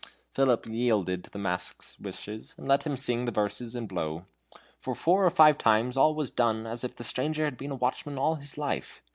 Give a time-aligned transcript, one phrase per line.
[0.31, 4.25] Philip yielded to the mask's wishes, and let him sing the verses and blow.
[4.79, 7.75] For four or five times all was done as if the stranger had been a
[7.75, 9.03] watchman all his life.